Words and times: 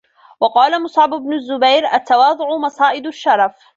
وَقَالَ 0.39 0.83
مُصْعَبُ 0.83 1.09
بْنُ 1.09 1.33
الزُّبَيْرِ 1.33 1.93
التَّوَاضُعُ 1.93 2.57
مَصَائِدُ 2.57 3.07
الشَّرَفِ 3.07 3.55